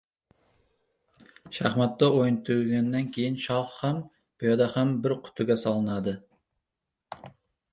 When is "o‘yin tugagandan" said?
2.21-3.11